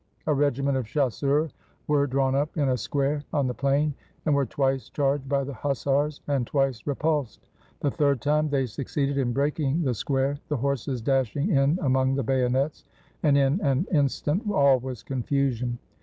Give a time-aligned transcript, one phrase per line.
[0.25, 1.53] A regiment of chasseurs
[1.85, 3.93] were drawn up in a square on the plain,
[4.25, 7.45] and were twice charged by the hussars, and twice repulsed;
[7.81, 12.23] the third time they succeeded in breaking the square, the horses dashing in among the
[12.23, 12.83] bayonets,
[13.21, 15.77] and in an instant all was confusion.